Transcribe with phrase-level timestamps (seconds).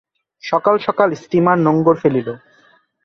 [0.43, 2.27] সকাল-সকাল steamer নোঙর ফেলিল।